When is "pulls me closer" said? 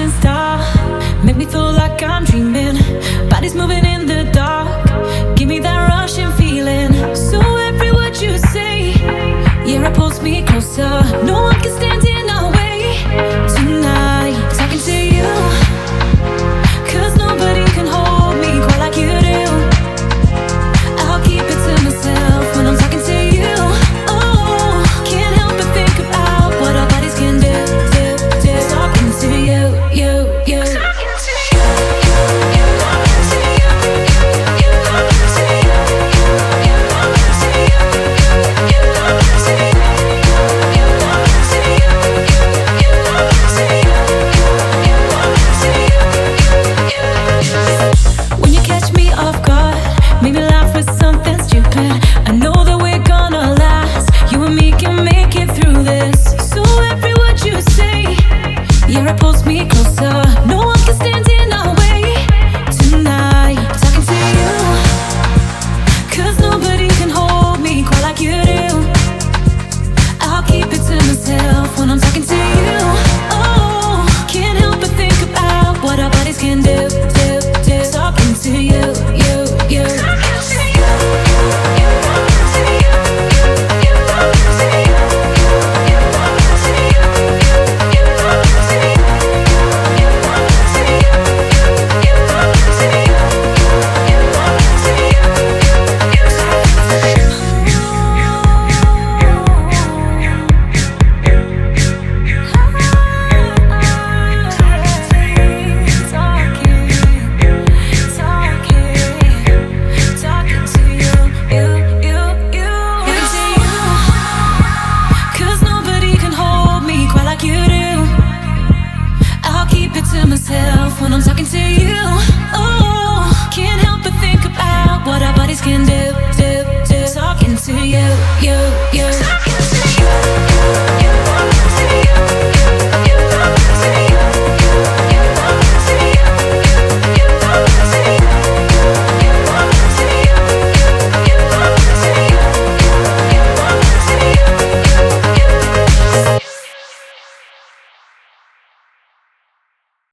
9.94-11.02